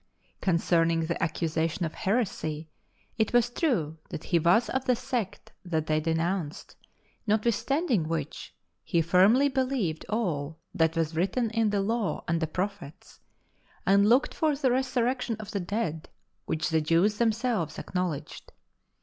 [0.41, 2.67] ^ accusation of heresy,
[3.19, 6.73] it was true that he was of the sect that they de nounced,
[7.27, 13.19] notwithstanding which, he firmly believed all that was written in the Law and the Piophets,
[13.85, 16.09] and looked for the resurrection of the dead,
[16.47, 18.47] which the Jews themselves ac knowiedged.